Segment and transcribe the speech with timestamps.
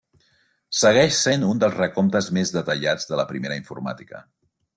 [0.77, 4.25] Segueix sent un dels recomptes més detallats de la primera informàtica.